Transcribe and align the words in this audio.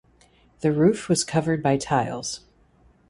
The 0.61 0.71
roof 0.71 1.07
was 1.09 1.23
covered 1.23 1.61
by 1.61 1.77
tiles. 1.77 2.39